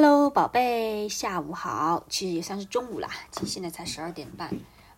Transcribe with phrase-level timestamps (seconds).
[0.00, 2.04] Hello，宝贝，下午好。
[2.08, 4.48] 其实也算是中午啦，其实现在才十二点半。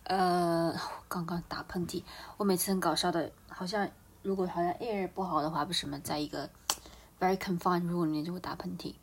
[0.03, 0.71] 呃，
[1.09, 2.03] 刚刚打喷嚏。
[2.37, 3.89] 我每次很搞笑的，好像
[4.21, 6.47] 如果好像 air 不好的话，不是什么，在一个
[7.19, 8.93] very confined room 里面就会打喷嚏。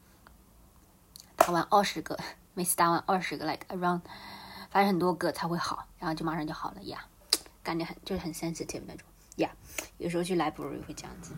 [1.34, 2.16] 打完二十个，
[2.54, 4.02] 每次打完二十个，like around，
[4.70, 7.04] 反正很多个才会好，然后就马上就好了呀。
[7.64, 9.04] 感觉很就是很 sensitive 那种
[9.38, 9.50] 呀。
[9.96, 11.34] 有时候去 library 会这样子。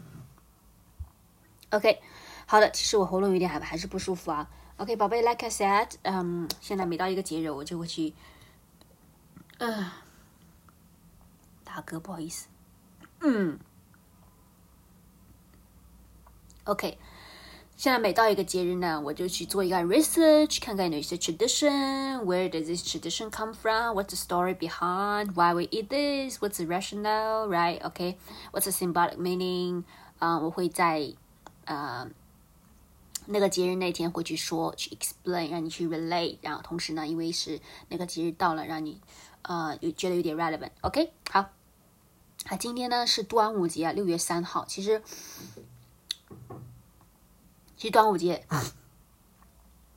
[1.70, 2.02] OK。
[2.50, 4.50] 好的，其实我喉咙有点还还是不舒服啊。
[4.78, 8.12] OK，宝贝，Like I said，嗯，现在每到一个节日，我就会去，
[9.58, 9.88] 嗯，
[11.62, 12.48] 大哥，不好意思，
[13.20, 13.56] 嗯
[16.64, 16.98] ，OK，
[17.76, 28.64] 现在每到一个节日呢，我就去做一个 research，看看有一些 tradition，where does this tradition come from？What's the story behind？Why we eat this？What's the rationale？Right？OK？What's
[28.64, 29.84] the symbolic meaning？
[30.18, 31.14] 啊，我会在，
[31.66, 32.10] 呃。
[33.30, 39.00] 那个节日那天会去说去 explain，让你去 relate，然后同时呢，因为是那个节日到了，让你
[39.42, 40.70] 呃有觉得有点 relevant。
[40.82, 41.40] OK，好，
[42.46, 44.64] 啊，今天呢是端午节啊，六月三号。
[44.66, 45.02] 其实，
[47.76, 48.46] 其实端午节，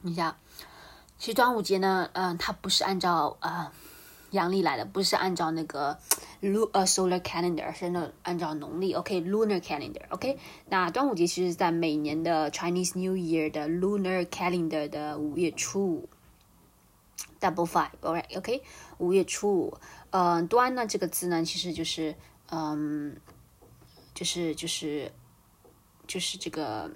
[0.01, 0.37] 你想，
[1.17, 3.73] 其实端午节呢，嗯，它不是按照啊。
[4.33, 5.95] 阳历来的，不是按照那个
[6.43, 10.37] lu 呃 solar calendar，是那按照农历，OK，lunar calendar，OK。
[10.67, 16.09] 那端午节其实在每年的 Chinese New Year 的 lunar calendar 的五月初五
[17.39, 18.61] ，double five，alright，OK，
[18.97, 19.77] 五月初五，
[20.09, 22.13] 呃，端呢这个字呢，其实就是，
[22.51, 23.15] 嗯，
[24.13, 25.11] 就是就是
[26.05, 26.91] 就是这个。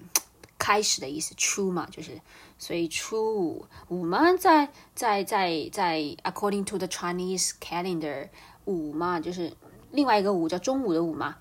[0.59, 2.19] 开始的意思，初嘛，就是，
[2.57, 8.27] 所以初五五嘛，在在在在，according to the Chinese calendar，
[8.67, 9.51] 五嘛，就是
[9.91, 11.37] 另外一个五叫中午的午嘛。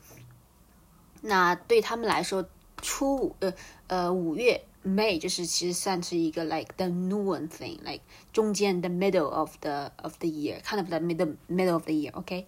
[1.21, 2.49] 那对他们来说，
[2.81, 3.53] 初五呃
[3.89, 10.87] 呃五月 May 就是其实算是一个 like the noon thing，like 中间 the middle of the of the year，kind of
[10.89, 12.47] the middle middle of the year，OK，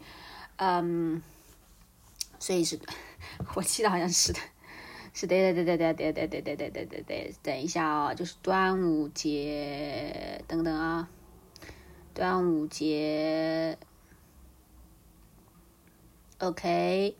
[0.57, 1.21] 嗯，
[2.39, 2.79] 所以是，
[3.55, 4.39] 我记得好像是的。
[5.15, 11.09] 是对对对对对对对对对对对对，等一下啊，就是端午节，等等啊，
[12.15, 13.77] 端午节
[16.39, 17.17] ，OK，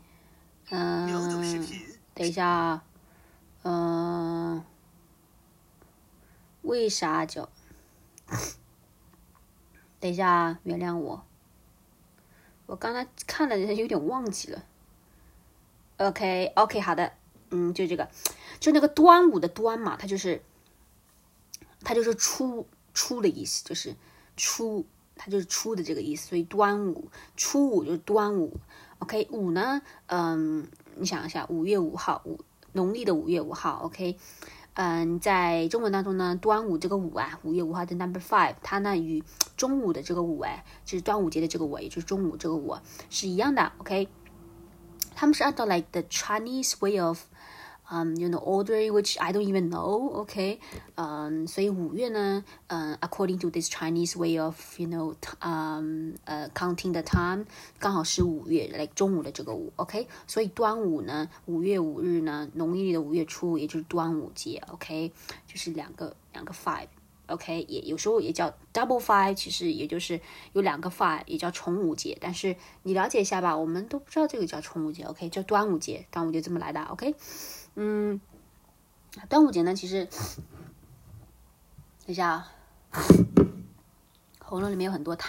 [0.71, 1.67] 嗯，
[2.15, 2.85] 等一下啊，
[3.63, 4.65] 嗯，
[6.63, 7.49] 为啥叫？
[10.01, 11.25] 等一下啊，原谅我，
[12.67, 14.65] 我刚才看了有点忘记了。
[15.97, 17.13] OK，OK，好的。
[17.51, 18.09] 嗯，就这个，
[18.61, 20.43] 就那个端午的端嘛，它就是，
[21.81, 23.97] 它就是初初的意思，就是
[24.37, 24.87] 初，
[25.17, 28.61] 它就是初的这个意思，所以端午初五就是端午。
[29.01, 30.67] OK，五呢，嗯，
[30.97, 32.41] 你想一下，五月五号，五
[32.73, 33.81] 农历的五月五号。
[33.85, 34.19] OK，
[34.75, 39.23] 嗯，在中文当中呢，端午这个午啊，五月五号的 Number Five，它呢与
[39.57, 42.77] 中午的这个午哎，就是端午节的这个午，也就是中午这个午
[43.09, 43.73] 是一样的。
[43.79, 44.09] OK，
[45.15, 47.21] 他们是按照 like the Chinese way of
[47.91, 50.25] um, you know, order which I don't even know.
[50.25, 50.59] Okay,
[50.97, 57.45] um, 所以五月呢，嗯、uh,，according to this Chinese way of you know, um, 呃、uh, counting the time，
[57.79, 65.13] 刚好是五月，like 中午的这个午，OK，所以端午呢，五月五日呢，农历的五月初五，也就是端午节，OK，
[65.47, 66.89] 就是两个两个 five。
[67.27, 70.19] OK，也有时候也叫 double five，其实也就是
[70.55, 72.17] 有两个 five，也叫重五节。
[72.19, 77.15] 但是你了解一下吧，我们都不知道这个叫重五节，OK，叫端午节，端午节这么来的，OK。
[77.81, 78.21] 嗯，
[79.29, 80.11] 端午节呢，其实等
[82.09, 82.53] 一下啊，
[84.41, 85.29] 喉咙里面有很多痰，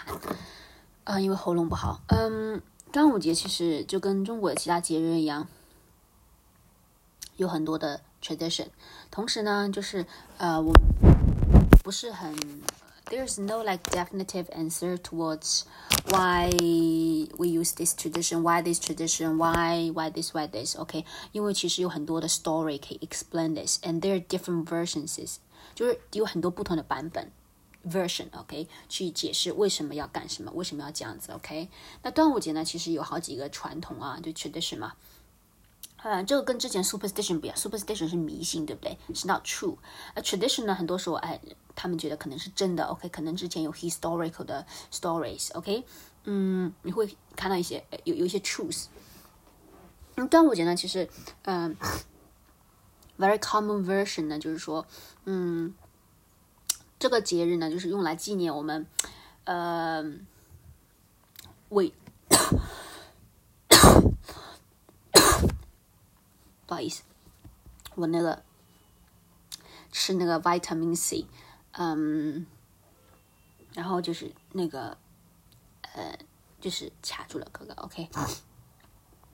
[1.03, 2.01] 啊，因为喉咙不好。
[2.07, 2.59] 嗯，
[2.91, 5.47] 端午节其实就跟中国的其他节日一样，
[7.37, 8.69] 有很多的 tradition。
[9.11, 10.07] 同时呢，就是
[10.39, 10.73] 呃，我
[11.83, 12.35] 不是很。
[13.08, 15.64] there's no like definitive answer towards
[16.10, 16.50] why
[17.38, 20.76] we use this tradition, why this tradition, why why this, why this.
[20.76, 25.36] OK，因为其实有很多的 story 可以 explain this, and there are different versions，
[25.74, 27.30] 就是有很多不同的版本。
[27.86, 28.66] version，OK，、okay?
[28.88, 31.68] 去解释为什么要干什么，为什么要这样子，OK。
[32.02, 34.94] 那端午节呢，其实有好几个传统啊，就 tradition 嘛。
[36.01, 38.97] 嗯，这个跟之前 superstition 不一样，superstition 是迷信，对不对？
[39.13, 39.77] 是 not true。
[40.15, 41.39] 而 tradition 呢，很多时候哎，
[41.75, 45.83] 他们觉得可能是真的，OK，可能之前有 historical 的 stories，OK，
[46.23, 48.85] 嗯，你会看到一些有有一些 truth。
[50.15, 51.09] 嗯，端午节呢，其实
[51.43, 51.75] 嗯
[53.17, 54.85] ，very common version 呢，就是说，
[55.25, 55.73] 嗯，
[56.97, 58.87] 这个节日呢，就是用来纪念我们，
[59.43, 60.03] 呃，
[61.69, 61.93] 为，
[66.69, 67.01] 不好意思，
[67.95, 68.43] 我那个。
[69.91, 71.25] 吃那个 vitamin C，
[71.71, 72.45] 嗯，
[73.73, 74.95] 然后就是那个
[75.81, 76.15] 呃，
[76.61, 78.07] 就是卡住了，哥哥，OK。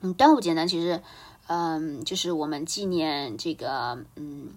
[0.00, 1.02] 嗯，端午节呢，其实
[1.48, 4.48] 嗯，就是我们纪念这个嗯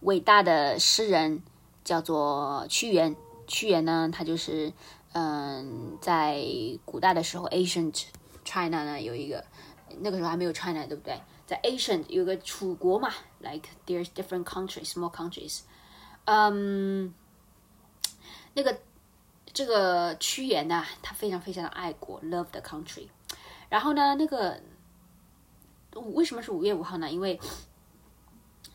[0.00, 1.44] 伟大的诗人，
[1.84, 3.14] 叫做屈原。
[3.46, 4.72] 屈原呢，他就是
[5.12, 6.44] 嗯，在
[6.84, 8.06] 古代的时候，ancient
[8.44, 9.44] China 呢有一个，
[10.00, 11.20] 那个时候还没有 China，对不对？
[11.50, 15.62] 在 ancient 有个楚国嘛，like there's different countries, small countries。
[16.26, 17.12] 嗯，
[18.54, 18.78] 那个
[19.52, 23.08] 这个屈原呐，他非常非常的爱国，love the country。
[23.68, 24.62] 然后呢，那个
[26.14, 27.10] 为什么是五月五号呢？
[27.10, 27.40] 因为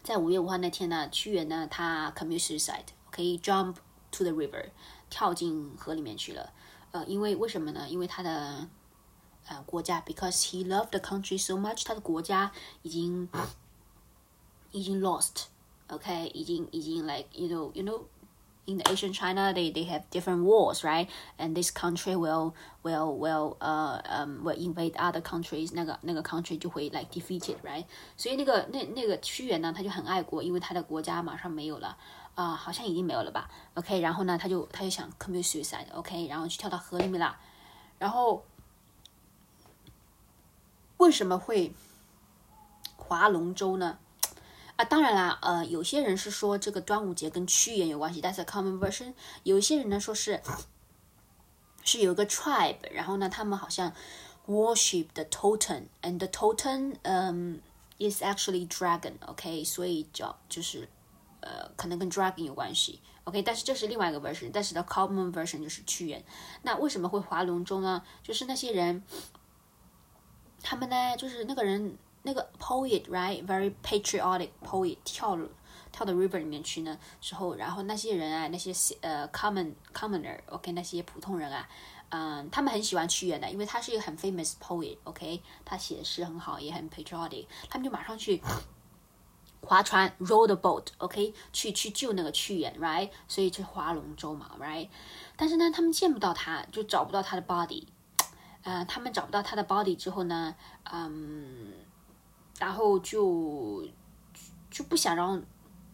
[0.04, 3.78] 在五月五号那天呢，屈原呢他 commit suicide，可以 jump
[4.12, 4.72] to the river，
[5.10, 6.52] 跳进河里面去了。
[6.92, 7.88] 呃，因为为什么呢？
[7.88, 8.68] 因为他的
[9.49, 12.53] 呃国家，because he loved the country so much，他的国家
[12.83, 13.29] 已经
[14.73, 21.09] 已经 lost，OK，已经已经 like you know you know。in the Asian China, they, they have different wars, right?
[21.39, 27.07] And this country will will will uh um will invade other countries，那个那个 country 就会 like
[27.11, 27.85] defeated, right?
[28.17, 31.97] 所以那个那那个屈原呢，他就很爱国，因为他的国家马上没有了
[32.37, 33.51] 啊、呃，好像已经没有了吧？
[33.75, 36.29] OK，然后呢，他就他就想 commit suicide，OK，、okay?
[36.29, 37.37] 然后去跳到河里面了，
[37.99, 38.45] 然后
[40.98, 41.74] 为什么会
[42.96, 43.98] 划龙舟呢？
[44.76, 49.14] 啊，当然啦，呃，有些人是说这个端午节跟屈原有关系，That's a common version。
[49.44, 50.42] 有一些人呢说是
[51.84, 53.94] 是有一个 tribe，然后呢，他们好像
[54.48, 57.62] worship the totem，and the totem，嗯、
[58.00, 60.90] um,，is actually dragon，OK，、所以叫就是
[61.42, 66.24] 呃，可能跟 dragon 有关系，OK，但是这是另外一个 version，但是 the common version 就是屈原。
[66.64, 68.04] 那为什么会划龙舟呢？
[68.24, 69.04] 就是那些人，
[70.62, 71.98] 他们呢，就是那个人。
[72.28, 75.38] 那个 poet，right，very patriotic poet，跳
[75.92, 81.70] 跳到 river 里面去呢时候，然后那些人啊，那些呃 common commoner，OK，那些普通人啊，
[82.10, 88.42] 嗯，他们很喜欢屈原的，因为他是一个很 famous poet，OK，他写的诗很好，也很 patriotic，他们就马上去
[89.62, 94.90] 划船 row the boat，OK，去去救那个屈原，right，所以就划龙舟嘛，right，
[95.36, 97.86] 但是呢，他们见不到他，就找不到他的 body，
[98.66, 100.54] 呃，他们找不到他的 body 之后呢，
[100.92, 101.72] 嗯。
[102.58, 103.86] 然后就
[104.72, 105.44] 就不想让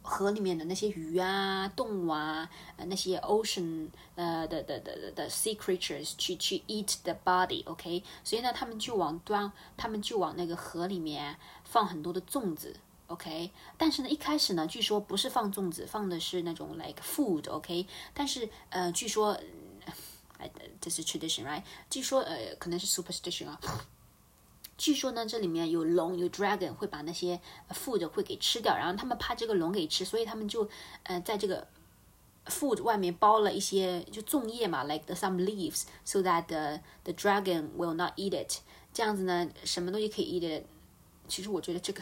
[0.03, 2.47] 河里面的那些鱼啊、动物啊、
[2.85, 12.75] 那些 ocean 呃的的的的的 sea creatures 去去 eat the body，OK，所以呢，他们就往端，他们就往那个河里面放很多的粽子
[13.07, 19.35] ，OK，但是呢，一开始呢，据说不是放粽子，放的是那种 like food，OK，但是呃，据说，
[20.79, 21.63] 这是 tradition，right？
[21.89, 23.59] 据说呃，可能是 superstition 啊。
[24.77, 27.39] 据说呢，这里面有龙，有 dragon 会把那些
[27.69, 30.67] food 会给吃掉，然后他们怕这个龙给吃，所以他们就
[31.03, 31.67] 呃在这个
[32.47, 38.61] food 外面包了一些就粽叶嘛，like the some leaves，so that the the dragon will not eat it。
[38.91, 40.65] 这样子呢，什么东西可以 eat it？
[41.27, 42.01] 其实我觉得这个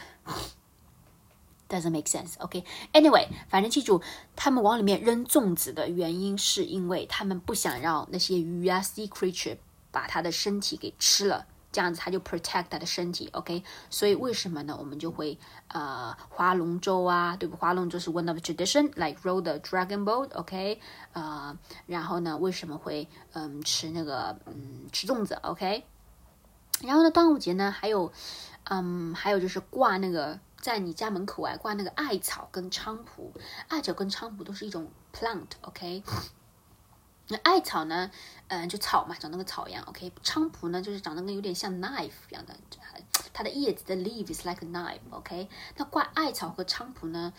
[1.70, 2.34] doesn't make sense。
[2.40, 4.02] OK，anyway，反正记住，
[4.36, 9.56] 他们往里面扔粽子的原因是因为他们不想让那些鱼啊 sea creature
[9.90, 11.46] 把它的身体给吃了。
[11.72, 13.62] 这样子他就 protect 他的身体，OK？
[13.90, 14.76] 所以为什么呢？
[14.76, 15.38] 我们就会
[15.68, 17.56] 呃划龙舟啊，对不？
[17.56, 20.80] 划龙舟是 one of tradition，like row the dragon boat，OK？
[21.12, 21.56] 呃，
[21.86, 25.84] 然后呢，为什么会嗯吃那个嗯吃粽子，OK？
[26.82, 28.10] 然后呢，端午节呢还有
[28.64, 33.33] 嗯还有就是挂那个在你家门口啊挂那个艾草跟菖蒲，
[33.67, 36.03] 艾草跟菖蒲都是一种 plant，OK？
[37.27, 38.11] 那艾草呢？
[38.49, 39.83] 嗯，就草嘛，长那个草一样。
[39.85, 42.55] OK，菖蒲呢，就是长得跟有点像 knife 一样的，
[43.33, 47.33] 它的叶子的 leaf is like a knife。OK，那挂艾草和菖蒲呢，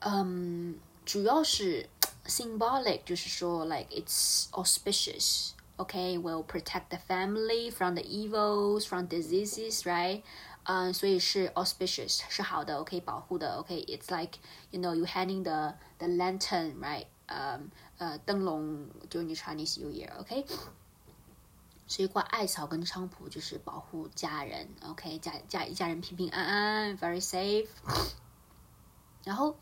[0.00, 1.88] 嗯，主要是
[2.26, 10.22] symbolic，就是说 like it's auspicious。OK，will protect the family from the evils, from diseases，right？
[10.63, 13.55] 嗯，所以是 auspicious，是好的，OK，保护的。
[13.57, 14.39] OK，it's like
[14.71, 17.07] you know you handing the the lantern，right？
[17.25, 17.59] 呃。
[17.99, 20.45] 呃，灯笼 during Chinese New Year，OK，
[21.87, 27.67] 所以挂艾草跟菖蒲就是保护家人，OK，家家一家人平平安安，very safe。
[29.23, 29.55] 然后，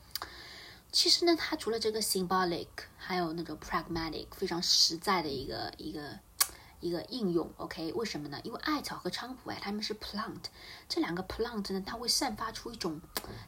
[0.91, 6.17] 其实呢，它除了这个 symbolic，还有那种 pragmatic，非常实在的一个一个。
[6.81, 7.93] 一个应用，OK？
[7.93, 8.39] 为什么呢？
[8.43, 10.43] 因为艾草和菖蒲哎，它们是 plant，
[10.89, 12.99] 这两个 plant 呢，它会散发出一种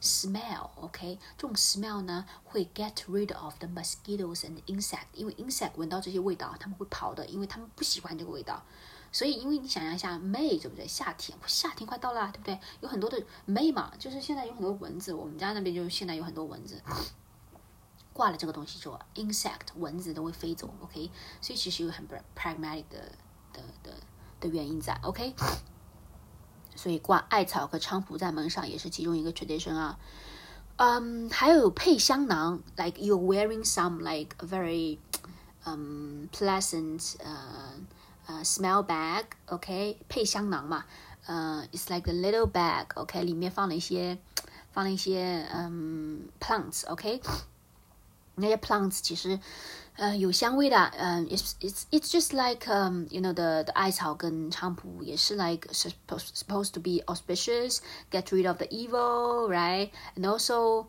[0.01, 1.19] smell，OK？
[1.37, 8.63] 这种 smell 呢，会 get rid of the mosquitoes and insect，因为 insect 闻到这些味道，他们会跑的，因为他们不喜欢这个味道。
[9.11, 10.87] 所以，因为你想象一下，May 对不对？
[10.87, 12.59] 夏天，夏天快到了，对不对？
[12.81, 16.81] 有很多的 May 嘛，就是现在有很多蚊子，我们家那边就是现在有很多蚊子。
[18.12, 21.10] 挂了这个东西之后，insect 蚊子都会飞走，OK，
[21.40, 22.06] 所以其实有很
[22.36, 23.12] pragmatic 的
[23.52, 23.92] 的的
[24.40, 25.34] 的原因在，OK，
[26.74, 29.98] 所以挂艾草和菖蒲在门上也是其中一个 tradition 啊，
[30.76, 34.98] 嗯，还有配香囊，like you're wearing some like a very
[35.64, 37.74] um pleasant 呃
[38.26, 40.84] 呃 smell bag，OK，配香囊嘛，
[41.26, 44.18] 呃，it's like a little bag，OK，里面放了一些
[44.72, 47.20] 放了一些嗯 plants，OK。
[48.35, 49.39] 那些 plants 其实，
[49.95, 57.03] 呃，有香味的，嗯，it's it's it's just like um you know the the 艾草跟菖蒲也是 like supposed supposed to be
[57.05, 57.77] auspicious,
[58.09, 59.91] get rid of the evil, right?
[60.15, 60.87] And also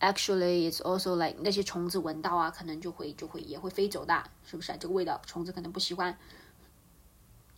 [0.00, 4.76] actually it's also like 那些虫子闻到啊，可能就会就会也会飞走的，是不是啊？
[4.78, 6.18] 这个味道虫子可能不喜欢。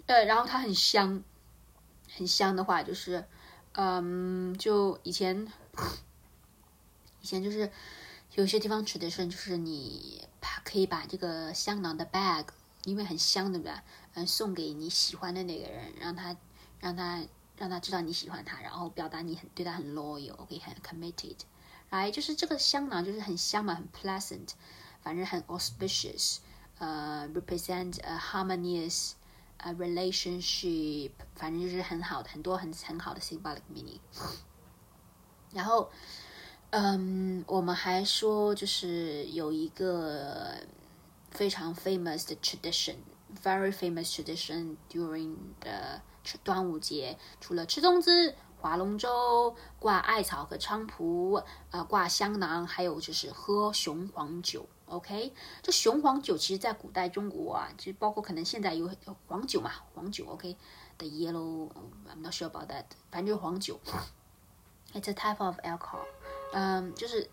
[0.06, 1.24] 呃，然后它很香，
[2.16, 3.24] 很香的话就是，
[3.72, 5.48] 嗯，就以前
[7.22, 7.68] 以前就是。
[8.36, 12.44] 有些地方指的是，就是你把可以把这个香囊的 bag，
[12.84, 13.72] 因为很香，对不对？
[14.12, 16.36] 嗯，送给你喜欢的那个人，让他
[16.78, 17.24] 让他
[17.56, 21.38] 让他知道你喜欢他，然后表达你很对他很 loyal，OK，很 committed，
[21.88, 24.50] 来，就是这个香囊就是很香嘛，很 pleasant，
[25.00, 26.40] 反正很 auspicious，
[26.76, 29.12] 呃，represent a harmonious
[29.56, 34.00] 呃 relationship，反正就是很好的，很多很很好的 symbolic meaning，
[35.54, 35.90] 然后。
[36.78, 40.52] 嗯，我们还说就是有一个
[41.30, 46.02] 非常 famous 的 tradition，very famous tradition during the
[46.44, 54.68] 端午节，除了吃粽子、划龙舟、挂艾草和菖蒲，呃，挂香囊，还有就是喝雄黄酒。
[54.84, 58.90] OK，这雄黄酒其实在古代中国啊，就包括可能现在有
[59.26, 63.80] 黄酒嘛，黄酒 OK，the yellow，I'm not sure about that，反正就是黄酒。
[64.92, 66.04] It's a type of alcohol.
[66.52, 67.28] 嗯，就是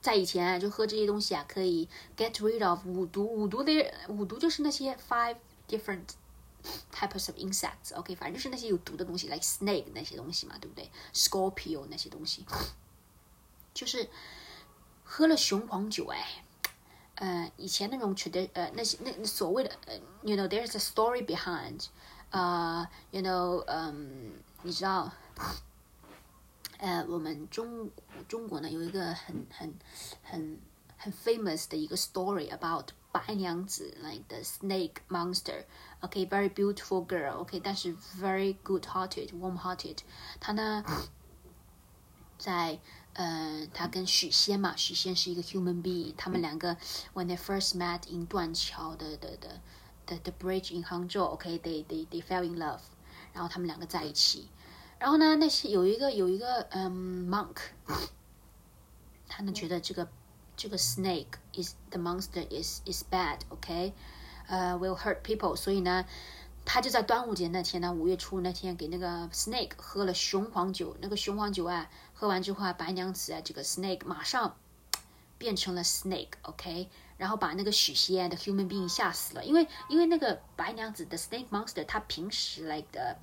[0.00, 3.24] 在以前啊就喝这些东西啊，可以 get rid of 五毒。
[3.24, 5.36] 五毒的五毒就是那些 five
[5.68, 6.06] different
[6.92, 7.94] types of insects。
[7.94, 12.44] OK，反正就是那些有毒的东西，like snake 那些东西嘛，对不对？Scorpio 那些东西，
[13.74, 14.08] 就是
[15.04, 16.44] 喝了雄黄酒哎。
[17.16, 21.86] 呃，以前那种 trad 呃那些那所谓的呃，you know there's a story behind，
[22.30, 25.12] 呃，you know，嗯，你知道。
[26.82, 27.88] 呃，我们中
[28.26, 29.72] 中国呢有一个很很
[30.20, 30.58] 很
[30.96, 39.98] 很 famous 的一个 story about 白娘子，like the snake monster，OK，very beautiful girl，OK，但是 very good-hearted，warm-hearted，
[40.40, 40.84] 她呢
[42.36, 42.80] 在
[43.12, 46.76] 呃，她跟许仙嘛，许仙是一个 human being，他们两个
[47.14, 49.60] when they first met in 断桥的的的
[50.04, 52.80] 的 the bridge in Hangzhou，OK，they they they fell in love，
[53.32, 54.48] 然后他们两个在一起。
[55.02, 57.56] 然后呢，那些有一个有一个嗯 monk，
[59.26, 60.08] 他呢觉得这个
[60.56, 63.94] 这个 snake is the monster is is bad，OK，
[64.46, 66.04] 呃 will hurt people，所以呢，
[66.64, 74.56] 他就在端午节那天呢，五月初那天给那个 snake 喝了雄黄酒，那个雄黄酒啊，喝完之后啊，白娘子啊，这个 snake 马上
[75.36, 83.18] 变成了 snake，OK，然后把那个许仙的 human being 吓死了，因为因为那个白娘子的 snake monster，他平时 like 的。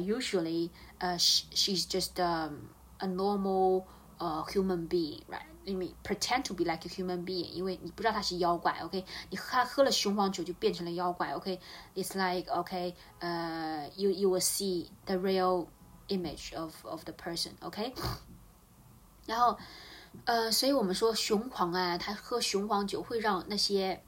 [0.00, 3.86] usually uh, she, she's just um, a normal
[4.18, 5.46] uh, human being, right?
[5.68, 9.04] I mean, pretend to be like a human being，因为你不知道他是妖怪，OK？
[9.28, 15.68] 你他喝了雄黄酒就变成了妖怪，OK？It's like OK，呃、uh,，you you will see the real
[16.08, 17.92] image of of the person，OK？、Okay?
[19.26, 19.56] 然后，
[20.24, 24.02] 呃，所以我们说雄黄啊，他喝雄黄酒会让那些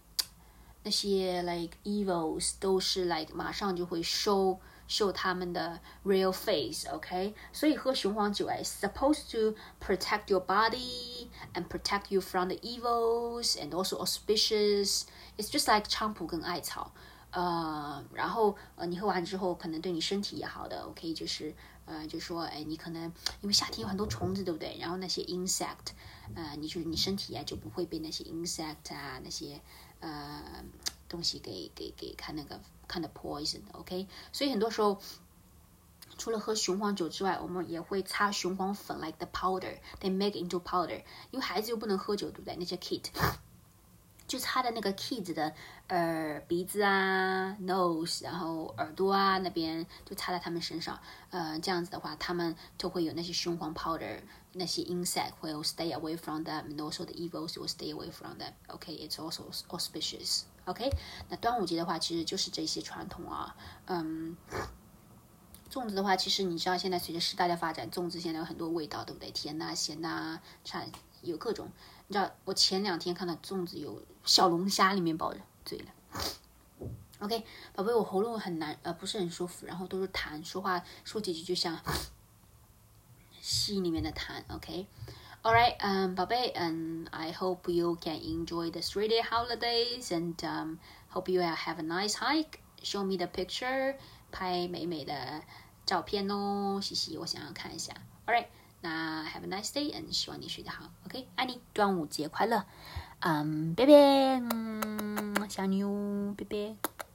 [0.83, 4.59] 那些 like evils 都是 like 马上就会收。
[4.88, 13.72] Show 他们的 real face，OK？、所以喝雄黄酒哎，supposed to protect your body and protect you from the evils and
[13.72, 15.03] also auspicious.
[15.38, 16.91] It's just like 菖蒲跟艾草，
[17.32, 21.13] 呃，然后呃，你喝完之后可能对你身体也好的，OK？
[21.13, 21.53] 就是
[21.86, 23.03] 呃，就说哎，你可能
[23.41, 24.77] 因为夏天有很多虫子，对不对？
[24.79, 25.94] 然后那些 insect，
[26.34, 29.62] 呃，你就你身体啊就不会被那些 insect 啊那些
[30.00, 30.63] 呃
[31.10, 32.60] 东西给给给看那个。
[32.88, 34.08] Kind of poison，OK？
[34.32, 35.00] 所以很多时候，
[36.17, 41.03] 除了喝雄黄酒之外，我们也会擦雄黄粉，like the powder，they make into powder。
[41.32, 42.56] 因为孩子又不能喝酒，对不对？
[42.56, 43.03] 那些 kid
[44.27, 45.53] 就擦的那个 kids 的
[45.88, 51.00] 耳鼻子啊，nose，然后耳朵啊那边就擦在他们身上。
[51.29, 54.20] 呃，这样子的话，他们就会有那些雄黄 powder，
[54.51, 58.51] 那些 insect will stay away from them，and also the evils will stay away from them。
[58.67, 60.41] OK，it's also auspicious。
[60.67, 60.91] OK，
[61.29, 63.55] 那端午节的话，其实就是这些传统啊。
[63.86, 64.36] 嗯，
[65.71, 69.31] 粽子的话，其实你知道，现在随着时代的发展，粽子现在有很多味道，对不对？
[69.31, 70.86] 甜呐、咸呐，差
[71.21, 71.69] 有各种。
[72.07, 75.86] 你知道，我前两天看到粽子有小龙虾里面包着，醉了。
[77.19, 81.79] OK，宝贝，我喉咙很难，呃，不是很舒服，然后都是痰，说话说几句就像
[83.41, 84.43] 戏里面的痰。
[84.50, 84.86] OK
[85.47, 90.78] OK，All right，嗯，宝贝，嗯，I hope you can enjoy the three-day holidays and um
[91.12, 92.61] hope you have a nice hike.
[92.83, 93.97] Show me the picture，
[94.31, 95.42] 拍美美的
[95.85, 97.92] 照片哦，嘻嘻，我想要看一下。
[98.26, 98.47] All right。
[98.85, 102.64] 那 have a nice day，嗯，希望你睡得好，OK，爱你，端午节快乐，
[103.21, 107.06] 嗯，拜拜，嗯，想你哦，拜拜。